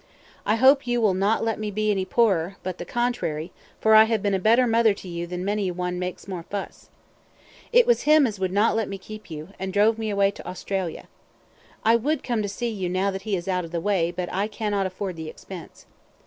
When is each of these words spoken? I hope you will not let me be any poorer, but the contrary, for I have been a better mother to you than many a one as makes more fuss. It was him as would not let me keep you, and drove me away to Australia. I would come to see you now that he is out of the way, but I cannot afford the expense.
I 0.47 0.55
hope 0.55 0.87
you 0.87 0.99
will 0.99 1.13
not 1.13 1.43
let 1.43 1.59
me 1.59 1.69
be 1.69 1.91
any 1.91 2.05
poorer, 2.05 2.55
but 2.63 2.79
the 2.79 2.85
contrary, 2.85 3.51
for 3.79 3.93
I 3.93 4.05
have 4.05 4.23
been 4.23 4.33
a 4.33 4.39
better 4.39 4.65
mother 4.65 4.95
to 4.95 5.07
you 5.07 5.27
than 5.27 5.45
many 5.45 5.67
a 5.67 5.73
one 5.75 5.93
as 5.97 5.99
makes 5.99 6.27
more 6.27 6.41
fuss. 6.41 6.89
It 7.71 7.85
was 7.85 8.01
him 8.01 8.25
as 8.25 8.39
would 8.39 8.51
not 8.51 8.75
let 8.75 8.89
me 8.89 8.97
keep 8.97 9.29
you, 9.29 9.49
and 9.59 9.71
drove 9.71 9.99
me 9.99 10.09
away 10.09 10.31
to 10.31 10.47
Australia. 10.47 11.07
I 11.85 11.97
would 11.97 12.23
come 12.23 12.41
to 12.41 12.49
see 12.49 12.69
you 12.71 12.89
now 12.89 13.11
that 13.11 13.21
he 13.29 13.35
is 13.35 13.47
out 13.47 13.63
of 13.63 13.69
the 13.69 13.79
way, 13.79 14.09
but 14.09 14.33
I 14.33 14.47
cannot 14.47 14.87
afford 14.87 15.17
the 15.17 15.29
expense. 15.29 15.85